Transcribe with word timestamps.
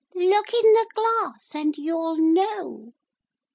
'Look 0.15 0.51
in 0.51 0.73
the 0.73 0.87
glass 0.95 1.53
and 1.53 1.77
you'll 1.77 2.17
know.' 2.17 2.95